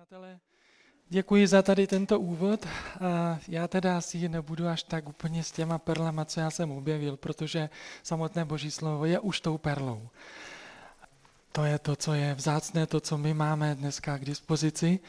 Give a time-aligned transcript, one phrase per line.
[0.00, 0.38] Přátelé,
[1.08, 2.66] děkuji za tady tento úvod.
[3.48, 7.70] Já teda asi nebudu až tak úplně s těma perlama, co já jsem objevil, protože
[8.02, 10.08] samotné Boží slovo je už tou perlou.
[11.52, 15.00] To je to, co je vzácné, to, co my máme dneska k dispozici.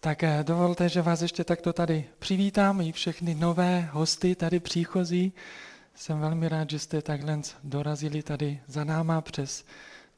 [0.00, 5.32] Tak eh, dovolte, že vás ještě takto tady přivítám i všechny nové hosty tady příchozí.
[5.94, 9.64] Jsem velmi rád, že jste takhle dorazili tady za náma přes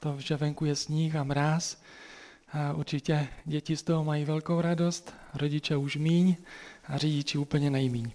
[0.01, 1.77] to, že venku je sníh a mráz.
[2.53, 6.37] A určitě děti z toho mají velkou radost, rodiče už míň
[6.89, 8.11] a řidiči úplně nejmíň.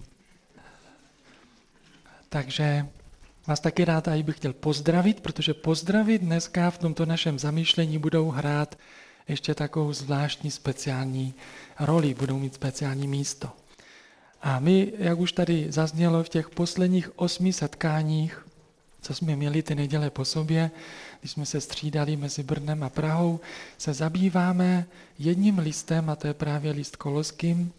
[2.29, 2.87] Takže
[3.47, 8.29] vás taky rád a bych chtěl pozdravit, protože pozdravit dneska v tomto našem zamýšlení budou
[8.29, 8.75] hrát
[9.27, 11.33] ještě takovou zvláštní speciální
[11.79, 13.49] roli, budou mít speciální místo.
[14.41, 18.44] A my, jak už tady zaznělo v těch posledních osmi setkáních,
[19.05, 20.71] co jsme měli ty neděle po sobě,
[21.19, 23.39] když jsme se střídali mezi Brnem a Prahou,
[23.77, 24.85] se zabýváme
[25.19, 27.73] jedním listem, a to je právě list Koloským,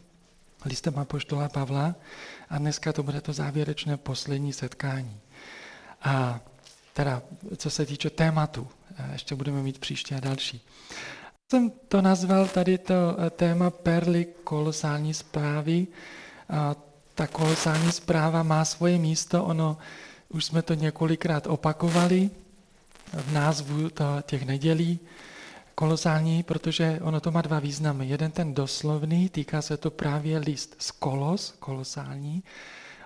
[0.64, 1.94] listem Apoštola Pavla,
[2.50, 5.20] a dneska to bude to závěrečné poslední setkání.
[6.02, 6.40] A
[6.92, 7.22] teda,
[7.56, 8.68] co se týče tématu,
[9.12, 10.60] ještě budeme mít příště a další.
[11.50, 15.86] Jsem to nazval tady to eh, téma perly kolosální zprávy.
[16.50, 16.74] A
[17.14, 19.78] ta kolosální zpráva má svoje místo, ono,
[20.28, 22.30] už jsme to několikrát opakovali,
[23.12, 23.90] v názvu
[24.26, 25.00] těch nedělí
[25.74, 28.06] kolosální, protože ono to má dva významy.
[28.06, 32.42] Jeden ten doslovný, týká se to právě list z kolos, kolosální,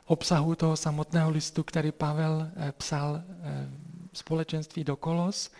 [0.06, 3.68] obsahu toho samotného listu, který Pavel eh, psal eh,
[4.12, 5.50] společenství do kolos.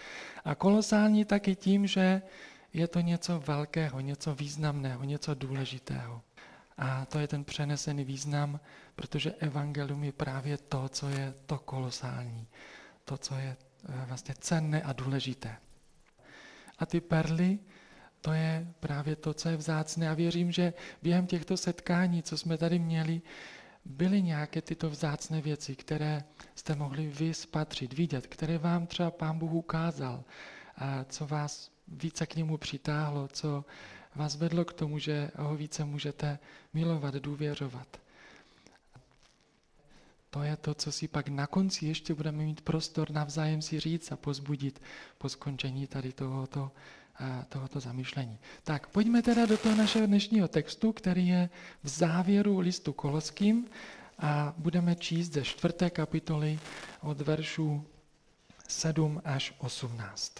[0.45, 2.22] A kolosální taky tím, že
[2.74, 6.20] je to něco velkého, něco významného, něco důležitého.
[6.81, 8.61] A to je ten přenesený význam,
[8.97, 12.47] protože evangelium je právě to, co je to kolosální,
[13.05, 13.56] to, co je
[13.89, 15.56] Eh, vlastně cenné a důležité.
[16.78, 17.58] A ty perly,
[18.20, 20.11] to je právě to, co je vzácné.
[20.11, 23.23] A věřím, že během těchto setkání, co jsme tady měli,
[23.84, 29.39] byly nějaké tyto vzácné věci, které jste mohli vy spatřit, vidět, které vám třeba Pán
[29.39, 30.24] Bůh ukázal,
[30.77, 33.64] a co vás více k němu přitáhlo, co
[34.15, 36.39] vás vedlo k tomu, že ho více můžete
[36.75, 38.01] milovat, důvěřovat.
[40.31, 44.13] To je to, co si pak na konci ještě budeme mít prostor navzájem si říct
[44.13, 44.83] a pozbudit
[45.19, 46.71] po skončení tady tohoto,
[47.48, 48.39] tohoto zamýšlení.
[48.65, 51.51] Tak pojďme teda do toho našeho dnešního textu, který je
[51.83, 53.69] v závěru listu Koloským
[54.19, 56.59] a budeme číst ze čtvrté kapitoly
[57.01, 57.87] od veršů
[58.69, 60.35] 7 až 18.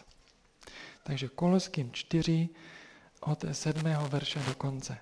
[1.03, 2.49] Takže Koloským 4
[3.21, 3.83] od 7.
[4.09, 4.99] verše do konce.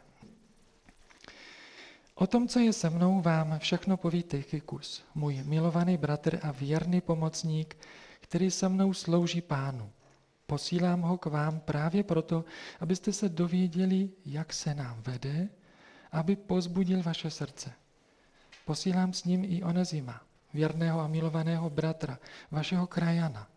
[2.15, 7.01] O tom, co je se mnou, vám všechno poví Tychikus, můj milovaný bratr a věrný
[7.01, 7.77] pomocník,
[8.21, 9.91] který se mnou slouží pánu.
[10.47, 12.45] Posílám ho k vám právě proto,
[12.81, 15.49] abyste se dověděli, jak se nám vede,
[16.13, 17.73] aby pozbudil vaše srdce.
[18.65, 20.21] Posílám s ním i Onezima,
[20.55, 22.19] věrného a milovaného bratra,
[22.51, 23.49] vašeho krajana.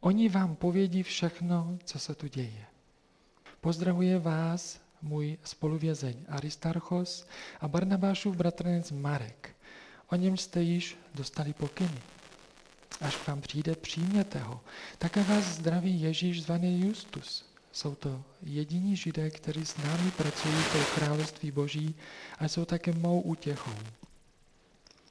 [0.00, 2.69] Oni vám povědí všechno, co se tu děje.
[3.60, 7.26] Pozdravuje vás můj spoluvězeň Aristarchos
[7.60, 9.56] a Barnabášův bratranec Marek.
[10.08, 11.98] O něm jste již dostali pokyny.
[13.00, 14.60] Až k vám přijde, přijměte ho.
[14.98, 17.44] Také vás zdraví Ježíš zvaný Justus.
[17.72, 21.94] Jsou to jediní židé, kteří s námi pracují v království boží
[22.38, 23.74] a jsou také mou útěchou.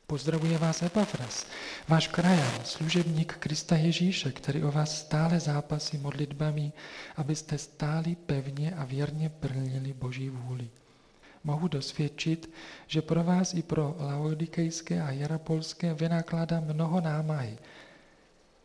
[0.10, 1.46] Pozdravuje vás Epafras,
[1.88, 6.72] váš krajan, služebník Krista Ježíše, který o vás stále zápasí modlitbami,
[7.16, 10.70] abyste stáli pevně a věrně plnili Boží vůli.
[11.44, 12.54] Mohu dosvědčit,
[12.88, 17.58] že pro vás i pro laodikejské a jarapolské vynakládá mnoho námahy.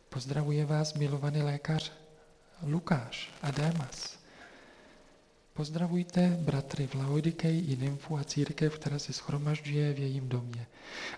[0.09, 1.91] Pozdravuje vás milovaný lékař
[2.63, 4.14] Lukáš a Démas.
[5.55, 10.67] Pozdravujte bratry v Laodikeji i nymfu a církev, která se schromažďuje v jejím domě.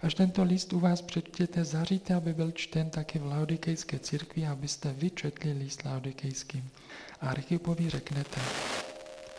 [0.01, 4.93] Až tento list u vás přečtěte, zaříte, aby byl čten taky v Laodikejské církvi, abyste
[4.93, 6.69] vyčetli list Laodikejským.
[7.21, 8.41] A Archipovi řeknete,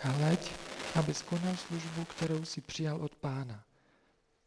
[0.00, 0.52] hleď,
[0.94, 3.64] aby skonal službu, kterou si přijal od pána.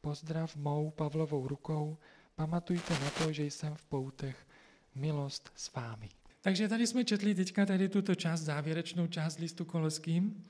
[0.02, 1.98] Pozdrav mou Pavlovou rukou,
[2.36, 4.48] pamatujte na to, že jsem v poutech,
[4.96, 6.10] milost s vámi.
[6.42, 10.44] Takže tady jsme četli teďka tady tuto část, závěrečnou část listu Koloským.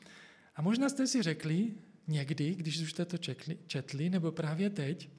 [0.55, 1.73] A možná jste si řekli
[2.07, 5.09] někdy, když už jste to četli, četli nebo právě teď,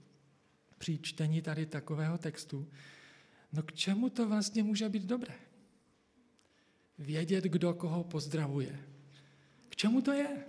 [0.79, 2.69] při čtení tady takového textu,
[3.53, 5.35] no k čemu to vlastně může být dobré?
[6.99, 8.79] Vědět, kdo koho pozdravuje.
[9.69, 10.45] K čemu to je?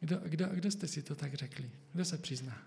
[0.00, 1.70] Kdo, kdo, kdo jste si to tak řekli?
[1.92, 2.62] Kdo se přizná?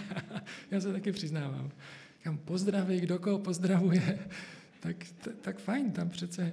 [0.70, 1.72] Já se taky přiznávám
[2.22, 4.18] kam pozdraví, kdo koho pozdravuje,
[4.80, 4.96] tak,
[5.40, 6.52] tak fajn, tam přece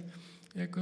[0.56, 0.82] jako,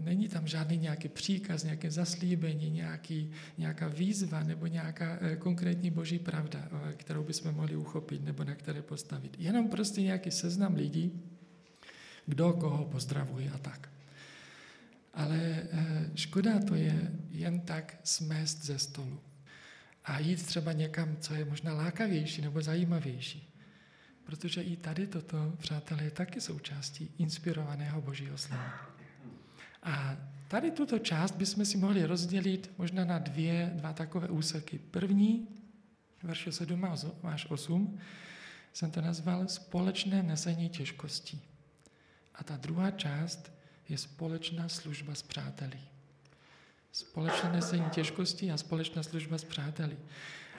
[0.00, 6.18] není tam žádný nějaký příkaz, nějaké zaslíbení, nějaký, nějaká výzva nebo nějaká eh, konkrétní boží
[6.18, 9.36] pravda, kterou bychom mohli uchopit nebo na které postavit.
[9.38, 11.22] Jenom prostě nějaký seznam lidí,
[12.26, 13.88] kdo koho pozdravuje a tak.
[15.14, 19.20] Ale eh, škoda to je jen tak smést ze stolu
[20.04, 23.45] a jít třeba někam, co je možná lákavější nebo zajímavější.
[24.26, 28.72] Protože i tady toto, přátelé, je taky součástí inspirovaného božího slova.
[29.82, 30.16] A
[30.48, 34.78] tady tuto část bychom si mohli rozdělit možná na dvě, dva takové úseky.
[34.78, 35.48] První,
[36.22, 36.84] verše 7
[37.22, 37.98] až 8,
[38.72, 41.40] jsem to nazval společné nesení těžkostí.
[42.34, 43.52] A ta druhá část
[43.88, 45.80] je společná služba s přáteli.
[46.92, 49.96] Společné nesení těžkostí a společná služba s přáteli.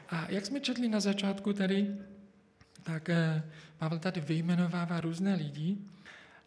[0.10, 1.98] A jak jsme četli na začátku tady,
[2.88, 3.44] tak eh,
[3.78, 5.78] Pavel tady vyjmenovává různé lidi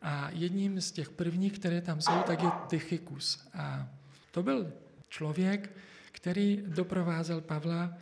[0.03, 3.49] a jedním z těch prvních, které tam jsou, tak je Tychikus.
[3.55, 3.89] A
[4.31, 4.73] to byl
[5.09, 5.71] člověk,
[6.13, 7.95] který doprovázel Pavla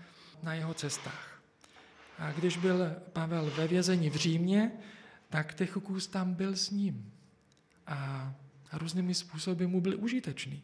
[0.43, 1.43] na jeho cestách.
[2.19, 4.73] A když byl Pavel ve vězení v Římě,
[5.31, 7.13] tak Tychikus tam byl s ním.
[7.87, 8.33] A
[8.73, 10.63] různými způsoby mu byl užitečný.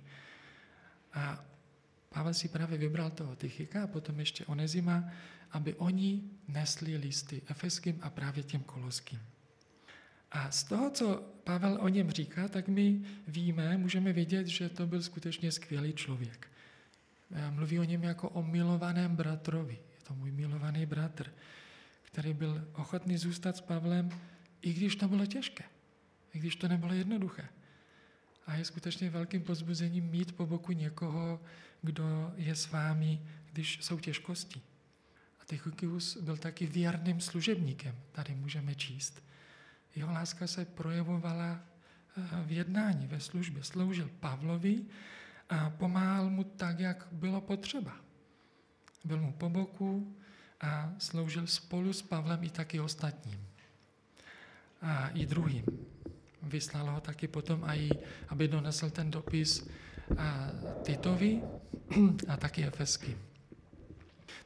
[1.15, 1.45] A
[2.15, 5.05] Pavel si právě vybral toho Tychika a potom ještě Onezima,
[5.51, 9.21] aby oni nesli listy efeským a právě těm koloským.
[10.33, 14.87] A z toho, co Pavel o něm říká, tak my víme, můžeme vědět, že to
[14.87, 16.49] byl skutečně skvělý člověk.
[17.51, 19.75] Mluví o něm jako o milovaném bratrovi.
[19.75, 21.33] Je to můj milovaný bratr,
[22.03, 24.11] který byl ochotný zůstat s Pavlem,
[24.63, 25.65] i když to bylo těžké,
[26.35, 27.49] i když to nebylo jednoduché.
[28.47, 31.41] A je skutečně velkým pozbuzením mít po boku někoho,
[31.83, 33.21] kdo je s vámi,
[33.53, 34.61] když jsou těžkosti.
[35.41, 39.23] A Tychikus byl taky věrným služebníkem, tady můžeme číst.
[39.95, 43.63] Jeho láska se projevovala eh, v jednání, ve službě.
[43.63, 44.85] Sloužil Pavlovi
[45.49, 47.97] a pomáhal mu tak, jak bylo potřeba.
[49.05, 50.17] Byl mu po boku
[50.61, 53.47] a sloužil spolu s Pavlem i taky ostatním.
[54.83, 55.65] A i druhým.
[56.45, 57.91] Vyslal ho taky potom, i,
[58.29, 59.69] aby donesl ten dopis
[60.19, 60.51] a
[60.83, 61.43] Titovi
[62.29, 63.17] a taky Efesky.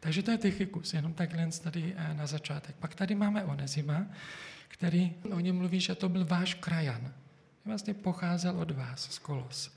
[0.01, 2.77] Takže to je Tychikus, jenom takhle tady eh, na začátek.
[2.77, 4.07] Pak tady máme Onezima,
[4.69, 7.13] který o něm mluví, že to byl váš krajan.
[7.65, 9.77] Vlastně pocházel od vás z Kolos.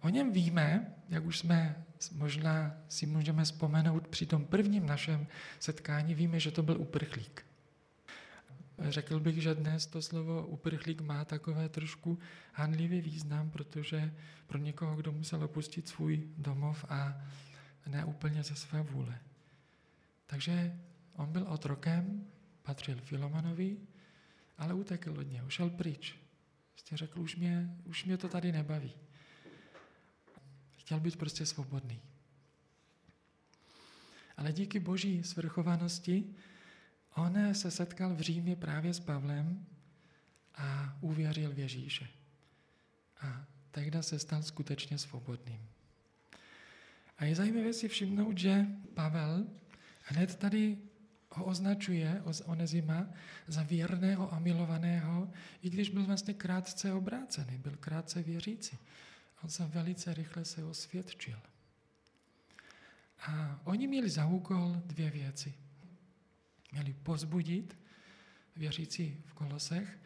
[0.00, 5.26] O něm víme, jak už jsme možná si můžeme vzpomenout při tom prvním našem
[5.58, 7.46] setkání, víme, že to byl uprchlík.
[8.78, 12.18] Řekl bych, že dnes to slovo uprchlík má takové trošku
[12.52, 14.14] hanlivý význam, protože
[14.46, 17.22] pro někoho, kdo musel opustit svůj domov a
[17.86, 19.18] ne úplně ze své vůle.
[20.26, 20.80] Takže
[21.12, 22.26] on byl otrokem,
[22.62, 23.76] patřil Filomanovi,
[24.58, 26.18] ale utekl od něho, šel pryč.
[26.72, 28.92] Prostě řekl, už mě, už mě to tady nebaví.
[30.76, 32.00] Chtěl být prostě svobodný.
[34.36, 36.34] Ale díky boží svrchovanosti
[37.16, 39.66] on se setkal v Římě právě s Pavlem
[40.54, 42.08] a uvěřil v Ježíše.
[43.20, 45.60] A tehdy se stal skutečně svobodným.
[47.18, 49.46] A je zajímavé si všimnout, že Pavel
[50.02, 50.78] hned tady
[51.30, 53.06] ho označuje Onezima
[53.46, 55.30] za věrného a milovaného,
[55.62, 58.78] i když byl vlastně krátce obrácený, byl krátce věřící.
[59.44, 61.38] On se velice rychle se osvědčil.
[63.26, 65.54] A oni měli za úkol dvě věci.
[66.72, 67.78] Měli pozbudit
[68.56, 69.98] věřící v Kolosech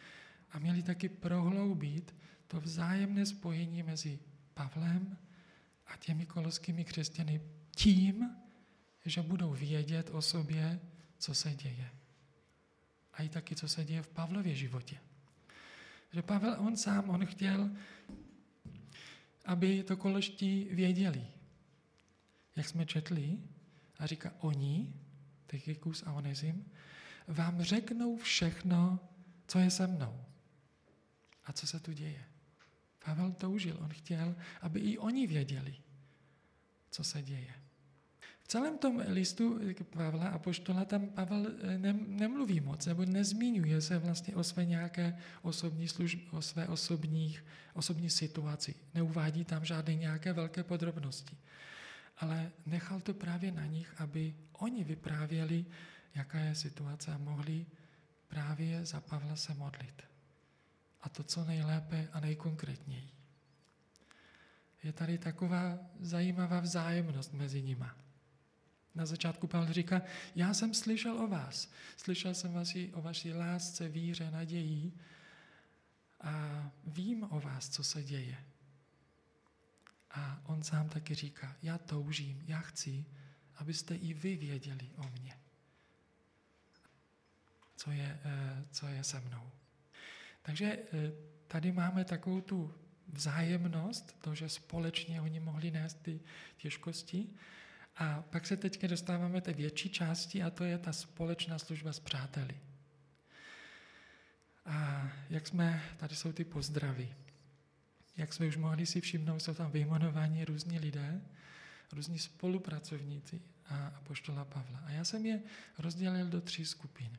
[0.51, 2.15] a měli taky prohloubit
[2.47, 4.19] to vzájemné spojení mezi
[4.55, 5.19] Pavlem
[5.87, 7.41] a těmi koloskými křesťany
[7.71, 8.37] tím,
[9.05, 10.81] že budou vědět o sobě,
[11.19, 11.91] co se děje.
[13.13, 14.99] A i taky, co se děje v Pavlově životě.
[16.13, 17.71] Že Pavel, on sám, on chtěl,
[19.45, 21.27] aby to koloští věděli.
[22.57, 23.39] Jak jsme četli,
[23.99, 24.95] a říká oni,
[25.51, 26.65] Tychikus a Onezim,
[27.29, 28.99] vám řeknou všechno,
[29.47, 30.25] co je se mnou.
[31.45, 32.25] A co se tu děje.
[33.05, 35.75] Pavel toužil, on chtěl, aby i oni věděli,
[36.91, 37.55] co se děje.
[38.43, 43.99] V celém tom listu Pavla a poštola tam Pavel eh, nemluví moc, nebo nezmínuje se
[43.99, 48.75] vlastně o své nějaké osobní služby, o své osobních, osobní situaci.
[48.95, 51.37] Neuvádí tam žádné nějaké velké podrobnosti.
[52.21, 55.65] Ale nechal to právě na nich, aby oni vyprávěli,
[56.15, 57.67] jaká je situace a mohli
[58.29, 60.03] právě za Pavla se modlit.
[61.01, 63.11] A to co nejlépe a nejkonkrétněji.
[64.83, 67.97] Je tady taková zajímavá vzájemnost mezi nima.
[68.95, 70.03] Na začátku Pavel říká,
[70.35, 71.71] já jsem slyšel o vás.
[71.97, 74.93] Slyšel jsem vás o vaší lásce, víře, naději
[76.21, 76.33] a
[76.87, 78.37] vím o vás, co se děje.
[80.11, 83.05] A on sám taky říká, já toužím, já chci,
[83.57, 85.39] abyste i vy věděli o mně,
[87.77, 89.51] co je, eh, co je se mnou.
[90.43, 91.13] Takže eh,
[91.47, 92.75] tady máme takovou tu
[93.09, 96.21] vzájemnost, to, že společně oni mohli nést ty
[96.57, 97.29] těžkosti.
[97.97, 102.01] A pak se teď dostáváme té větší části a to je ta společná služba s
[102.01, 102.61] přáteli.
[104.67, 107.15] A jak jsme, tady jsou ty pozdravy.
[108.21, 111.21] Jak jsme už mohli si všimnout, jsou tam vyjmenováni různí lidé,
[111.93, 114.79] různí spolupracovníci a apoštola Pavla.
[114.79, 115.43] A já jsem je
[115.79, 117.19] rozdělil do tří skupin.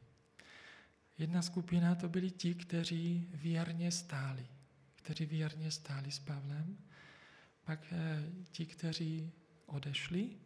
[1.17, 4.47] Jedna skupina to byli ti, kteří věrně stáli,
[4.95, 6.77] kteří věrně stáli s Pavlem,
[7.65, 9.31] pak eh, ti, kteří
[9.65, 10.37] odešli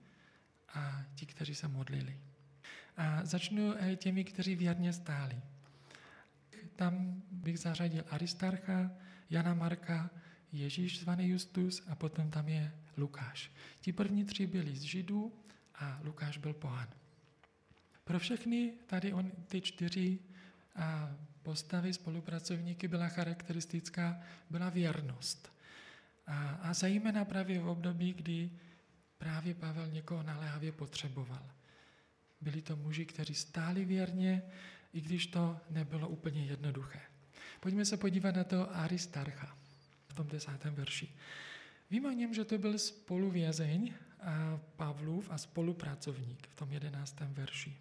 [0.74, 2.20] a ti, kteří se modlili.
[2.98, 5.42] A začnu eh, těmi, kteří věrně stáli.
[6.76, 8.92] Tam bych zařadil Aristarcha,
[9.30, 10.10] Jana Marka,
[10.52, 13.52] Ježíš zvaný Justus a potom tam je Lukáš.
[13.82, 15.34] Ti první tři byli z Židů
[15.76, 16.88] a Lukáš byl pohan.
[18.04, 20.20] Pro všechny tady on, ty čtyři
[20.76, 25.52] a postavy spolupracovníky byla charakteristická, byla věrnost.
[26.28, 28.52] A, a zejména právě v období, kdy
[29.18, 31.52] právě Pavel někoho naléhavě potřeboval.
[32.42, 34.42] Byli to muži, kteří stáli věrně,
[34.94, 37.02] i když to nebylo úplně jednoduché.
[37.60, 39.65] Pojďme se podívat na to Aristarcha
[40.16, 41.10] tom desátém verši.
[41.92, 47.78] Víme o něm, že to byl spoluvězeň a Pavlův a spolupracovník v tom jedenáctém verši.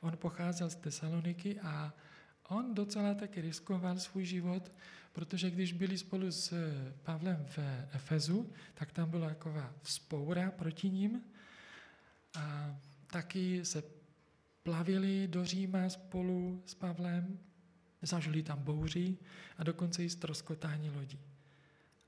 [0.00, 1.94] On pocházel z Tesaloniky a
[2.48, 4.72] on docela taky riskoval svůj život,
[5.12, 6.54] protože když byli spolu s
[7.02, 7.58] Pavlem v
[7.92, 11.22] Efezu, tak tam byla taková vzpoura proti ním
[12.34, 13.82] a taky se
[14.62, 17.38] plavili do Říma spolu s Pavlem,
[18.02, 19.16] zažili tam bouři
[19.58, 21.20] a dokonce i stroskotání lodí.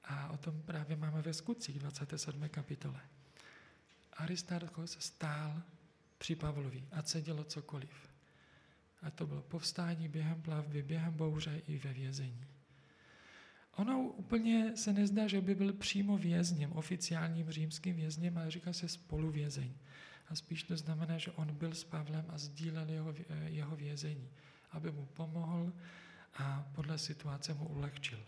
[0.06, 2.48] A o tom právě máme ve skutcích 27.
[2.48, 3.00] kapitole.
[4.12, 5.62] Aristarchos stál
[6.18, 8.08] při Pavlovi a se dělo cokoliv.
[9.02, 12.46] A to bylo povstání během plavby, během bouře i ve vězení.
[13.76, 18.88] Ono úplně se nezdá, že by byl přímo vězněm, oficiálním římským vězněm, ale říká se
[18.88, 19.72] spoluvězeň.
[20.28, 24.30] A spíš to znamená, že on byl s Pavlem a sdílel jeho, jeho vězení,
[24.70, 25.72] aby mu pomohl
[26.34, 28.18] a podle situace mu ulehčil.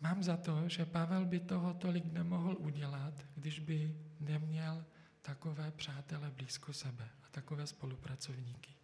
[0.00, 4.84] Mám za to, že Pavel by toho tolik nemohl udělat, když by neměl
[5.22, 8.74] takové přátele blízko sebe a takové spolupracovníky.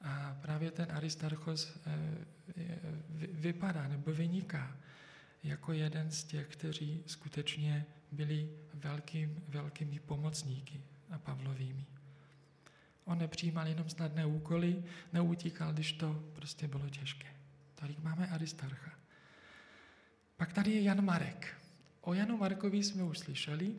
[0.00, 2.26] A právě ten Aristarchos eh,
[3.32, 4.76] vypadá nebo vyniká
[5.42, 11.86] jako jeden z těch, kteří skutečně byli velkým, velkými pomocníky a Pavlovými.
[13.04, 17.28] On nepřijímal jenom snadné úkoly, neutíkal, když to prostě bylo těžké.
[17.74, 19.01] Tady máme Aristarcha.
[20.42, 21.54] Pak tady je Jan Marek.
[22.00, 23.74] O Janu Markovi jsme už slyšeli.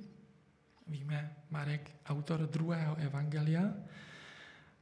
[0.88, 3.74] Víme, Marek, autor druhého evangelia.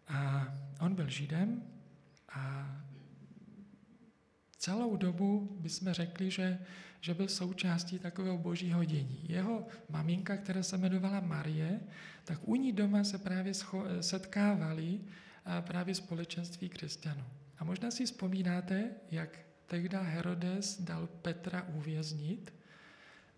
[0.07, 0.47] A
[0.79, 1.63] on byl židem
[2.29, 2.75] a
[4.57, 6.59] celou dobu bychom řekli, že,
[6.99, 9.25] že byl součástí takového božího dění.
[9.29, 11.79] Jeho maminka, která se jmenovala Marie,
[12.23, 13.53] tak u ní doma se právě
[14.01, 14.99] setkávali
[15.61, 17.23] právě společenství křesťanů.
[17.57, 22.53] A možná si vzpomínáte, jak tehdy Herodes dal Petra uvěznit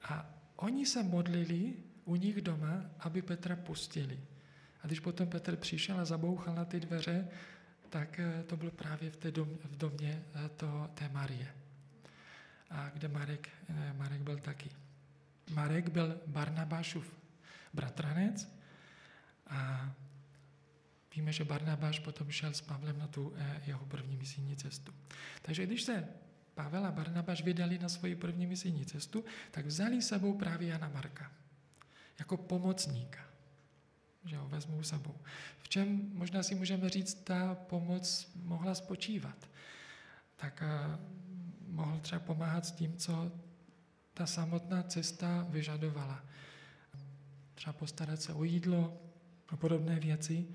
[0.03, 0.25] a
[0.55, 1.73] oni se modlili
[2.05, 4.19] u nich doma, aby Petra pustili.
[4.81, 7.27] A když potom Petr přišel a zabouchal na ty dveře,
[7.89, 11.47] tak eh, to bylo právě v, té dom, v domě eh, to, té Marie.
[12.69, 14.69] A kde Marek, eh, Marek byl taky.
[15.53, 17.13] Marek byl Barnabášův
[17.73, 18.49] bratranec
[19.47, 19.91] a
[21.15, 23.33] víme, že Barnabáš potom šel s Pavlem na tu
[23.65, 24.93] jeho první misijní cestu.
[25.41, 26.07] Takže když se
[26.55, 31.31] Pavel a Barnabáš vydali na svoji první misijní cestu, tak vzali sebou právě Jana Marka
[32.19, 33.33] jako pomocníka
[34.25, 35.15] že ho vezmou sebou.
[35.57, 39.49] V čem možná si můžeme říct, ta pomoc mohla spočívat?
[40.35, 40.99] Tak a,
[41.67, 43.31] mohl třeba pomáhat s tím, co
[44.13, 46.25] ta samotná cesta vyžadovala.
[47.55, 49.01] Třeba postarat se o jídlo,
[49.47, 50.47] a podobné věci.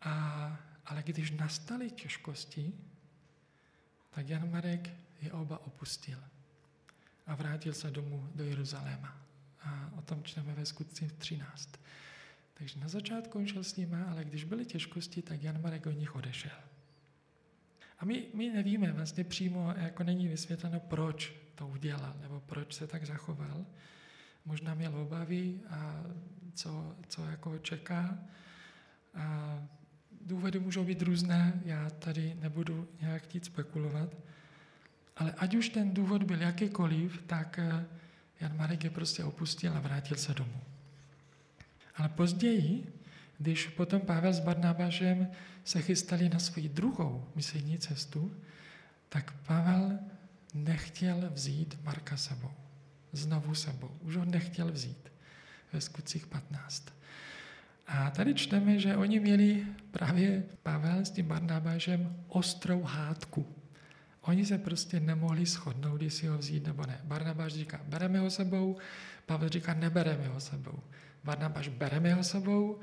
[0.00, 2.72] A, ale když nastaly těžkosti,
[4.10, 4.90] tak Jan Marek
[5.20, 6.18] je oba opustil
[7.26, 9.16] a vrátil se domů do Jeruzaléma.
[9.60, 11.70] A o tom čteme ve skutci 13.
[12.54, 15.90] Takže na začátku on šel s nimi, ale když byly těžkosti, tak Jan Marek od
[15.90, 16.58] nich odešel.
[17.98, 22.86] A my, my nevíme, vlastně přímo jako není vysvětleno, proč to udělal, nebo proč se
[22.86, 23.66] tak zachoval.
[24.44, 26.04] Možná měl obavy a
[26.54, 28.18] co, co jako čeká.
[29.14, 29.58] A
[30.26, 34.14] důvody můžou být různé, já tady nebudu nějak chtít spekulovat,
[35.16, 37.84] Ale ať už ten důvod byl jakýkoliv, tak eh,
[38.40, 40.60] Jan Marek je prostě opustil a vrátil se domů.
[41.96, 42.92] Ale později,
[43.38, 45.28] když potom Pavel s Barnabášem
[45.64, 48.32] se chystali na svoji druhou misijní cestu,
[49.08, 49.98] tak Pavel
[50.54, 52.50] nechtěl vzít Marka sebou.
[53.12, 53.90] Znovu sebou.
[54.00, 55.12] Už ho nechtěl vzít
[55.72, 56.92] ve skutcích 15.
[57.88, 63.46] A tady čteme, že oni měli právě Pavel s tím Barnabášem ostrou hádku.
[64.20, 67.00] Oni se prostě nemohli shodnout, jestli ho vzít nebo ne.
[67.04, 68.78] Barnabáš říká, bereme ho sebou,
[69.26, 70.78] Pavel říká, nebereme ho sebou.
[71.24, 72.80] Barnabáš, bereme ho sebou,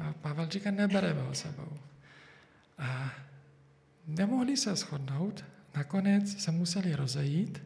[0.00, 1.78] a Pavel říká, nebereme ho sebou.
[2.78, 3.12] A
[4.06, 5.44] nemohli se shodnout,
[5.76, 7.62] nakonec se museli rozejít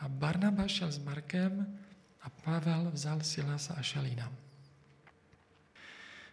[0.00, 1.78] a Barnabáš šel s Markem
[2.22, 4.32] a Pavel vzal Silasa a šel jinam.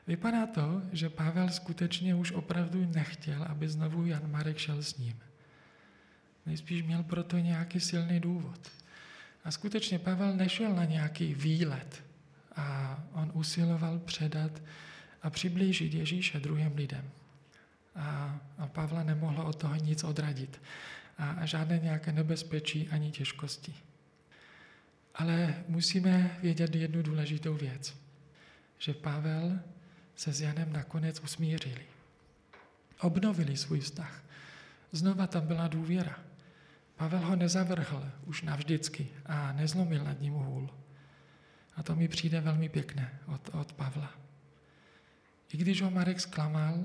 [0.08, 5.20] Vypadá to, že Pavel skutečně už opravdu nechtěl, aby znovu Jan Marek šel s ním.
[6.46, 8.72] Nejspíš měl proto nějaký silný důvod.
[9.44, 12.04] A skutečně Pavel nešel na nějaký výlet
[12.56, 14.62] a on usiloval předat
[15.24, 17.10] a přiblížit Ježíše druhým lidem.
[17.96, 20.62] A, a Pavla nemohlo od toho nic odradit.
[21.18, 23.74] A, a žádné nějaké nebezpečí ani těžkosti.
[25.16, 27.98] Ale musíme vědět jednu důležitou věc.
[28.78, 29.60] Že Pavel
[30.18, 31.86] se s Janem nakonec usmířili.
[33.00, 34.24] Obnovili svůj vztah.
[34.92, 36.20] Znova tam byla důvěra.
[36.96, 40.70] Pavel ho nezavrhl už navždycky a nezlomil nad ním hůl.
[41.76, 44.14] A to mi přijde velmi pěkné od, od Pavla.
[45.54, 46.84] I když ho Marek zklamal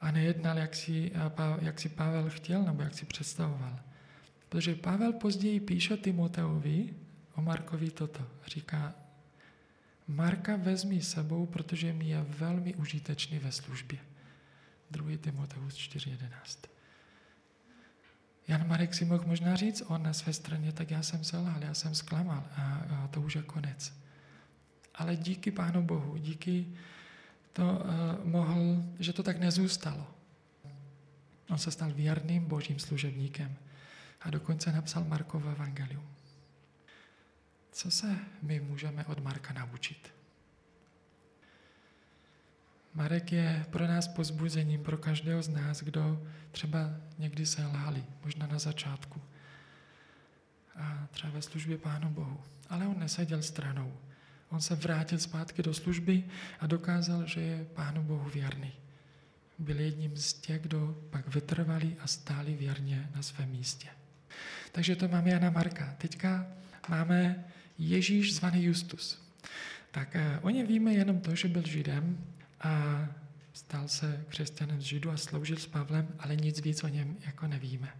[0.00, 1.12] a nejednal, jak si,
[1.60, 3.80] jak si Pavel chtěl nebo jak si představoval.
[4.48, 6.94] Protože Pavel později píše Timoteovi
[7.34, 8.26] o Markovi toto.
[8.46, 8.94] Říká,
[10.12, 13.98] Marka vezmi sebou, protože mi je velmi užitečný ve službě.
[14.90, 15.16] 2.
[15.16, 16.68] Timoteus 4.11.
[18.48, 21.74] Jan Marek si mohl možná říct, on na své straně, tak já jsem selhal, já
[21.74, 23.92] jsem zklamal a, a to už je konec.
[24.94, 26.66] Ale díky Pánu Bohu, díky
[27.52, 30.06] to uh, mohl, že to tak nezůstalo.
[31.50, 33.56] On se stal věrným božím služebníkem
[34.20, 36.12] a dokonce napsal Markovo evangelium.
[37.72, 39.81] Co se my můžeme od Marka naučit?
[42.94, 48.46] Marek je pro nás pozbuzením, pro každého z nás, kdo třeba někdy se lhali, možná
[48.46, 49.20] na začátku.
[50.76, 52.40] A třeba ve službě Pánu Bohu.
[52.68, 53.92] Ale on neseděl stranou.
[54.50, 56.24] On se vrátil zpátky do služby
[56.60, 58.72] a dokázal, že je Pánu Bohu věrný.
[59.58, 63.88] Byl jedním z těch, kdo pak vytrvali a stáli věrně na svém místě.
[64.72, 65.94] Takže to máme Jana Marka.
[65.98, 66.46] Teďka
[66.88, 67.44] máme
[67.78, 69.22] Ježíš zvaný Justus.
[69.90, 72.18] Tak eh, o něm víme jenom to, že byl Židem
[72.62, 73.06] a
[73.52, 77.46] stal se křesťanem z Židu a sloužil s Pavlem, ale nic víc o něm jako
[77.46, 77.92] nevíme.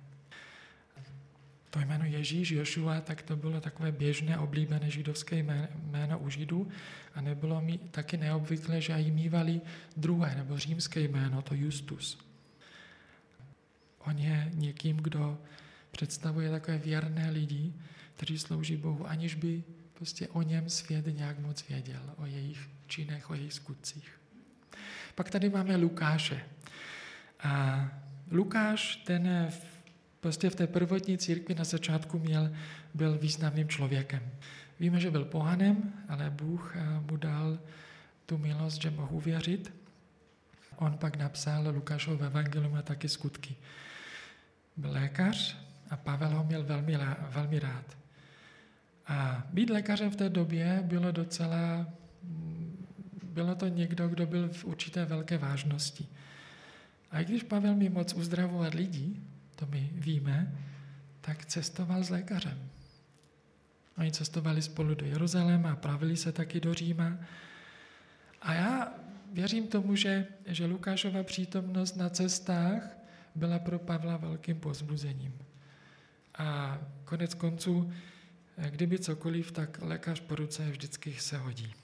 [1.70, 5.36] To jméno Ježíš, Jošua, tak to bylo takové běžné, oblíbené židovské
[5.84, 6.68] jméno u Židů
[7.14, 9.60] a nebylo mi taky neobvyklé, že jí mývali
[9.96, 12.18] druhé nebo římské jméno, to Justus.
[13.98, 15.38] On je někým, kdo
[15.90, 17.72] představuje takové věrné lidi,
[18.16, 19.62] kteří slouží Bohu, aniž by
[19.94, 24.21] prostě o něm svět nějak moc věděl, o jejich činech, o jejich skutcích.
[25.14, 26.40] Pak tady máme Lukáše.
[27.40, 27.84] A
[28.30, 29.66] Lukáš, ten v,
[30.20, 32.52] prostě v té prvotní církvi na začátku měl,
[32.94, 34.22] byl významným člověkem.
[34.80, 37.58] Víme, že byl pohanem, ale Bůh eh, mu dal
[38.26, 39.74] tu milost, že mohu věřit.
[40.76, 43.56] On pak napsal Lukášov evangelium a taky skutky.
[44.76, 45.56] Byl lékař
[45.90, 46.98] a Pavel ho měl velmi,
[47.28, 47.96] velmi rád.
[49.06, 51.86] A být lékařem v té době bylo docela
[53.32, 56.06] bylo to někdo, kdo byl v určité velké vážnosti.
[57.10, 59.22] A i když Pavel mi moc uzdravovat lidí,
[59.56, 60.54] to my víme,
[61.20, 62.68] tak cestoval s lékařem.
[63.98, 67.18] Oni cestovali spolu do Jeruzaléma a pravili se taky do Říma.
[68.42, 68.94] A já
[69.32, 72.82] věřím tomu, že, že Lukášova přítomnost na cestách
[73.34, 75.38] byla pro Pavla velkým pozbuzením.
[76.38, 77.92] A konec konců,
[78.70, 81.74] kdyby cokoliv, tak lékař po ruce vždycky se hodí.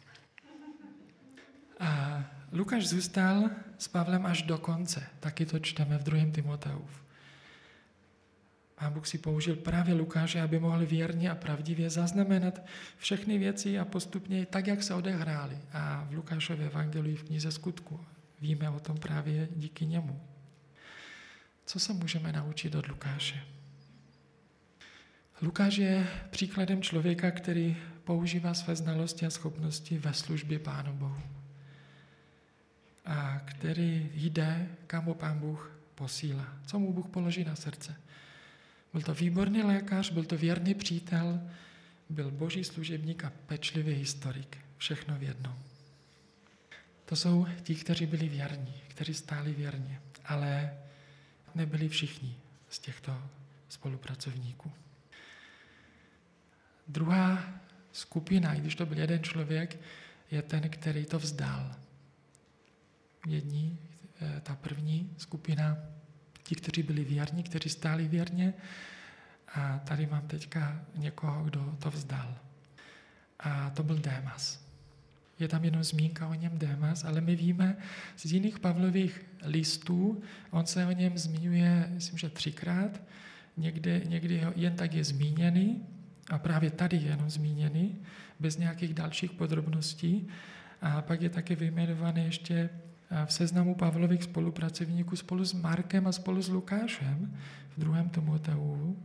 [1.81, 5.07] A Lukáš zůstal s Pavlem až do konce.
[5.21, 6.31] Taky to čteme v 2.
[6.33, 7.03] Timoteův.
[8.75, 13.85] Pán Bůh si použil právě Lukáše, aby mohl věrně a pravdivě zaznamenat všechny věci a
[13.85, 15.59] postupně tak, jak se odehrály.
[15.73, 18.01] A v Lukášově evangeliu v knize skutku
[18.41, 20.21] víme o tom právě díky němu.
[21.67, 23.45] Co se můžeme naučit od Lukáše?
[25.43, 31.38] Lukáš je příkladem člověka, který používá své znalosti a schopnosti ve službě Pánu Bohu
[33.09, 37.97] a který jde, kam ho Pán Bůh posílá, co mu Bůh položí na srdce.
[38.92, 41.40] Byl to výborný lékař, byl to věrný přítel,
[42.09, 44.59] byl boží služebník a pečlivý historik.
[44.77, 45.59] Všechno v jednom.
[47.05, 50.75] To jsou ti, kteří byli věrní, kteří stáli věrně, ale
[51.55, 52.37] nebyli všichni
[52.71, 53.23] z těchto
[53.68, 54.73] spolupracovníků.
[56.88, 57.44] Druhá
[57.92, 59.79] skupina, i když to byl jeden člověk,
[60.31, 61.77] je ten, který to vzdal.
[63.26, 63.78] Jední,
[64.20, 65.76] eh, ta první skupina,
[66.42, 68.54] ti, kteří byli věrní, kteří stáli věrně,
[69.54, 72.35] a tady mám teďka někoho, kdo to vzdal.
[73.38, 74.68] A to byl Démas.
[75.38, 77.76] Je tam jenom zmínka o něm Démas, ale my víme
[78.16, 83.00] z jiných Pavlových listů, on se o něm zmiňuje, myslím, že třikrát,
[83.57, 85.87] někdy, někdy jen tak je zmíněný,
[86.31, 87.96] a právě tady je jenom zmíněný,
[88.40, 90.28] bez nějakých dalších podrobností.
[90.83, 92.70] A pak je také vyjmenovaný ještě
[93.27, 97.38] v seznamu Pavlových spolupracovníků spolu s Markem a spolu s Lukášem
[97.77, 98.97] v druhém Timoteu,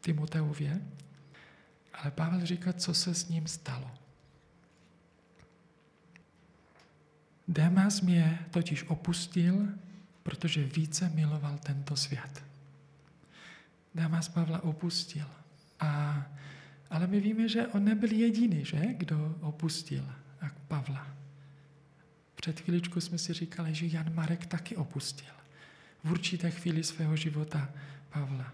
[0.00, 0.80] Timoteově.
[1.94, 3.90] Ale Pavel říká, co se s ním stalo.
[7.48, 9.68] Demas mě totiž opustil,
[10.22, 12.44] protože více miloval tento svět.
[13.94, 15.26] Demas Pavla opustil.
[15.80, 16.22] A,
[16.90, 18.80] ale my víme, že on nebyl jediný, že?
[18.96, 20.04] kdo opustil
[20.68, 21.17] Pavla.
[22.40, 25.34] Před chvíličkou jsme si říkali, že Jan Marek taky opustil
[26.04, 27.68] v určité chvíli svého života
[28.10, 28.52] Pavla.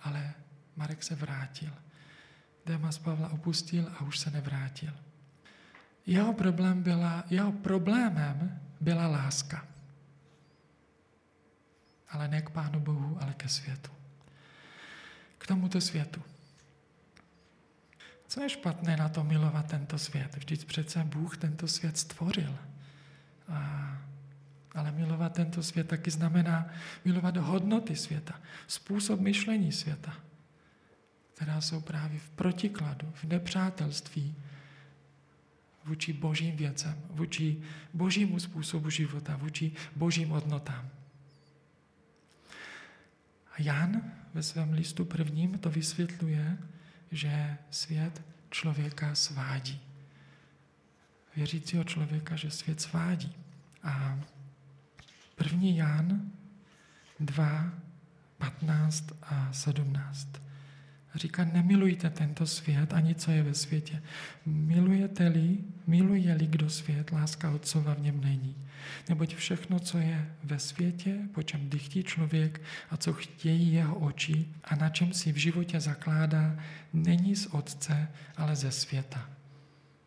[0.00, 0.34] Ale
[0.76, 1.72] Marek se vrátil.
[2.66, 4.92] Demas Pavla opustil a už se nevrátil.
[6.06, 9.66] Jeho, problém byla, jeho problémem byla láska.
[12.08, 13.90] Ale ne k Pánu Bohu, ale ke světu.
[15.38, 16.22] K tomuto světu.
[18.28, 20.36] Co je špatné na to milovat tento svět?
[20.36, 22.58] Vždyť přece Bůh tento svět stvořil.
[24.74, 26.66] Ale milovat tento svět taky znamená
[27.04, 30.14] milovat hodnoty světa, způsob myšlení světa,
[31.34, 34.34] která jsou právě v protikladu, v nepřátelství
[35.84, 37.62] vůči božím věcem, vůči
[37.94, 40.88] božímu způsobu života, vůči božím hodnotám.
[43.52, 46.58] A Jan ve svém listu prvním to vysvětluje,
[47.10, 49.87] že svět člověka svádí.
[51.36, 53.36] Věřícího člověka, že svět svádí.
[53.82, 54.18] A
[55.36, 56.30] první Jan
[57.20, 57.72] 2,
[58.38, 60.28] 15 a 17.
[61.14, 64.02] Říká, nemilujte tento svět ani co je ve světě.
[64.46, 68.56] Milujete-li, miluje-li kdo svět, láska Otcova v něm není.
[69.08, 72.60] Neboť všechno, co je ve světě, po čem dychtí člověk
[72.90, 76.56] a co chtějí jeho oči a na čem si v životě zakládá,
[76.92, 79.30] není z Otce, ale ze světa.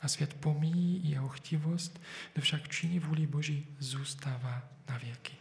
[0.02, 2.02] A svět pomíjí jeho chtivost,
[2.34, 5.34] kdo však činí vůli Boží zůstává na věky.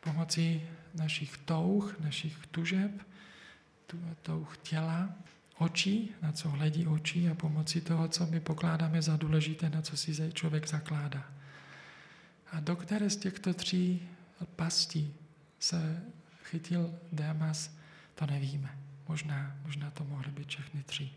[0.00, 0.62] Pomocí
[0.94, 2.90] našich touh, našich tužeb,
[4.22, 5.14] touh těla,
[5.58, 9.96] očí, na co hledí oči a pomocí toho, co my pokládáme za důležité, na co
[9.96, 11.32] si člověk zakládá.
[12.52, 14.08] A do které z těchto tří
[14.56, 15.14] pastí
[15.58, 16.02] se
[16.44, 17.70] chytil Démas,
[18.14, 18.78] to nevíme.
[19.08, 21.10] Možná, možná to mohly být všechny tři.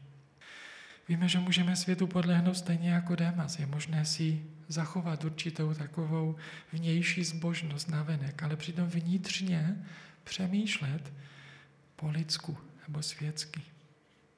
[1.09, 3.59] Víme, že můžeme světu podlehnout stejně jako Démas.
[3.59, 6.35] Je možné si zachovat určitou takovou
[6.71, 9.85] vnější zbožnost na venek, ale přitom vnitřně
[10.23, 11.13] přemýšlet
[11.95, 13.61] po lidsku nebo světsky.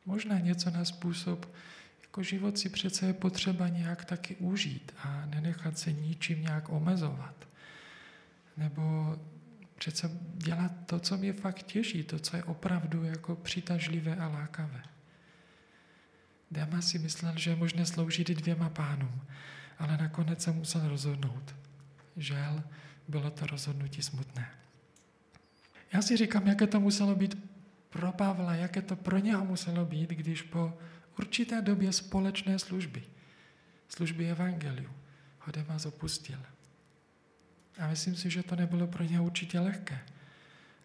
[0.05, 1.55] Možná něco na způsob,
[2.01, 7.47] jako život si přece je potřeba nějak taky užít a nenechat se ničím nějak omezovat.
[8.57, 9.15] Nebo
[9.77, 14.94] přece dělat to, co mě fakt těší, to, co je opravdu jako přitažlivé a lákavé.
[16.51, 19.21] Dema si myslel, že je možné sloužit dvěma pánům,
[19.79, 21.55] ale nakonec se musel rozhodnout.
[22.17, 22.63] Žel,
[23.07, 24.51] bylo to rozhodnutí smutné.
[25.93, 27.37] Já si říkám, jaké to muselo být
[27.89, 30.73] pro Pavla, jaké to pro něho muselo být, když po
[31.19, 33.03] určité době společné služby,
[33.89, 34.89] služby Evangeliu,
[35.39, 36.39] ho Demas opustil.
[37.79, 39.99] A myslím si, že to nebylo pro něho určitě lehké.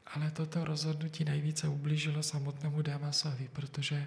[0.07, 4.07] Ale toto rozhodnutí nejvíce ublížilo samotnému Demasovi, protože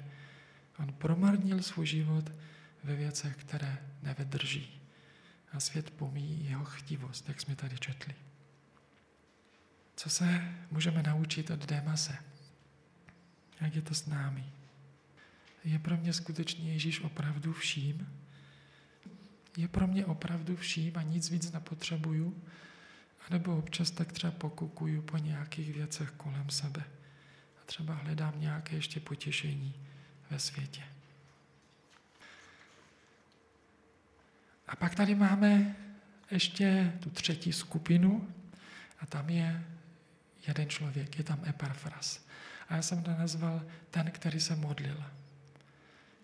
[0.80, 2.32] On promarnil svůj život
[2.84, 4.82] ve věcech, které nevydrží.
[5.52, 8.16] A svět pomíjí jeho chtivost, jak jsme tady četli.
[9.96, 12.18] Co se můžeme naučit od Démase?
[13.62, 14.46] Jak je to s námi?
[15.64, 18.08] Je pro mě skutečně Ježíš opravdu vším?
[19.58, 22.44] Je pro mě opravdu vším a nic víc nepotřebuju?
[23.20, 26.84] A nebo občas tak třeba pokukuju po nějakých věcech kolem sebe
[27.62, 29.76] a třeba hledám nějaké ještě potěšení
[30.34, 30.84] ve světě.
[34.68, 35.76] A pak tady máme
[36.32, 38.34] ještě tu třetí skupinu
[39.00, 39.64] a tam je
[40.48, 42.26] jeden člověk, je tam Eparfras.
[42.70, 45.04] A já jsem to nazval ten, který se modlil.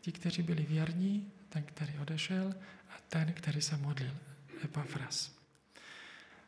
[0.02, 2.56] Ti, kteří byli věrní, ten, který odešel
[2.90, 4.16] a ten, který se modlil,
[4.64, 5.32] Epafras.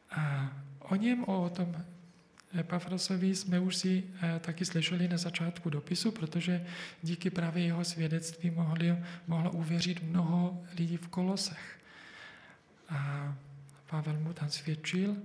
[0.10, 1.86] A o něm, o tom
[2.60, 6.66] Epafrasovi jsme už si eh, taky slyšeli na začátku dopisu, protože
[7.04, 11.80] díky právě jeho svědectví mohli, mohlo uvěřit mnoho lidí v Kolosech.
[12.90, 13.36] A
[13.88, 15.16] Pavel mu tam svědčil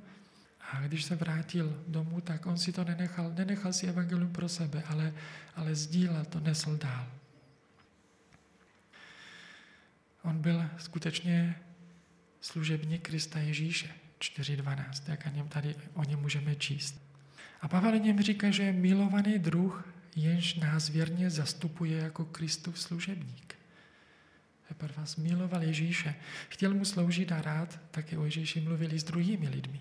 [0.73, 4.83] a když se vrátil domů, tak on si to nenechal, nenechal si evangelium pro sebe,
[4.87, 5.15] ale,
[5.55, 7.07] ale sdílel to, nesl dál.
[10.23, 11.57] On byl skutečně
[12.41, 17.06] služebník Krista Ježíše, 4.12, jak o něm tady o něm můžeme číst.
[17.67, 23.55] A Pavel něm říká, že je milovaný druh, jenž nás věrně zastupuje jako Kristův služebník.
[24.69, 26.15] Teprve vás miloval Ježíše,
[26.49, 29.81] chtěl mu sloužit a rád také o Ježíši mluvili s druhými lidmi.